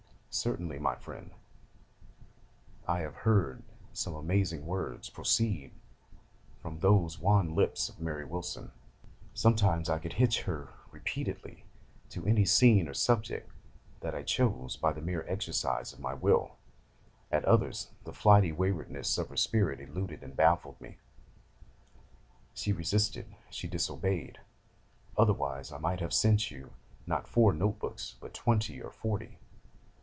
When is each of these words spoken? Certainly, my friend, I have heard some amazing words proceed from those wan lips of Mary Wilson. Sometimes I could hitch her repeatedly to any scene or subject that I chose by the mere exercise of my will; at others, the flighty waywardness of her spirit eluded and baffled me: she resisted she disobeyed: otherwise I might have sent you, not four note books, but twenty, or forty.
Certainly, 0.33 0.79
my 0.79 0.95
friend, 0.95 1.31
I 2.87 2.99
have 3.01 3.15
heard 3.27 3.63
some 3.91 4.15
amazing 4.15 4.65
words 4.65 5.09
proceed 5.09 5.73
from 6.61 6.79
those 6.79 7.19
wan 7.19 7.53
lips 7.53 7.89
of 7.89 7.99
Mary 7.99 8.23
Wilson. 8.23 8.71
Sometimes 9.33 9.89
I 9.89 9.99
could 9.99 10.13
hitch 10.13 10.43
her 10.43 10.69
repeatedly 10.89 11.65
to 12.11 12.25
any 12.25 12.45
scene 12.45 12.87
or 12.87 12.93
subject 12.93 13.51
that 13.99 14.15
I 14.15 14.23
chose 14.23 14.77
by 14.77 14.93
the 14.93 15.01
mere 15.01 15.25
exercise 15.27 15.91
of 15.91 15.99
my 15.99 16.13
will; 16.13 16.55
at 17.29 17.43
others, 17.43 17.89
the 18.05 18.13
flighty 18.13 18.53
waywardness 18.53 19.17
of 19.17 19.27
her 19.27 19.37
spirit 19.37 19.81
eluded 19.81 20.23
and 20.23 20.33
baffled 20.33 20.79
me: 20.79 20.97
she 22.53 22.71
resisted 22.71 23.35
she 23.49 23.67
disobeyed: 23.67 24.39
otherwise 25.17 25.73
I 25.73 25.77
might 25.77 25.99
have 25.99 26.13
sent 26.13 26.49
you, 26.51 26.71
not 27.05 27.27
four 27.27 27.51
note 27.51 27.79
books, 27.79 28.15
but 28.21 28.33
twenty, 28.33 28.81
or 28.81 28.91
forty. 28.91 29.37